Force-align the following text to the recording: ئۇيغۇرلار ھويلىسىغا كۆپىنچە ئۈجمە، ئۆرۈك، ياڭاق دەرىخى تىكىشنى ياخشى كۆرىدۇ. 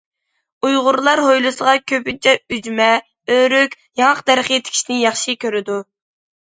ئۇيغۇرلار 0.67 1.21
ھويلىسىغا 1.25 1.75
كۆپىنچە 1.91 2.35
ئۈجمە، 2.55 2.89
ئۆرۈك، 3.35 3.79
ياڭاق 4.03 4.27
دەرىخى 4.33 4.61
تىكىشنى 4.69 5.03
ياخشى 5.07 5.41
كۆرىدۇ. 5.47 5.81